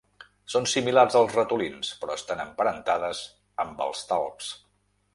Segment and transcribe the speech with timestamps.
[0.53, 3.23] Són similars als ratolins, però estan emparentades
[3.67, 4.53] amb els talps.